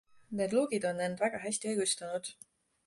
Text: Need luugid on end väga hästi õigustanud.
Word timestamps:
Need 0.37 0.55
luugid 0.57 0.87
on 0.91 1.03
end 1.09 1.21
väga 1.25 1.43
hästi 1.45 1.71
õigustanud. 1.75 2.35